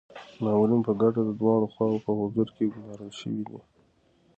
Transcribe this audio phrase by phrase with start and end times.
[0.43, 3.59] مامورین په ګډه د دواړو خواوو په حضور کي ګمارل شوي دي.